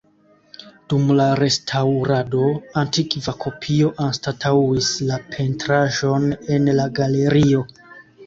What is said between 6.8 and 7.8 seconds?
la galerio.